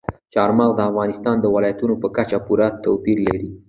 [0.33, 3.49] چار مغز د افغانستان د ولایاتو په کچه پوره توپیر لري.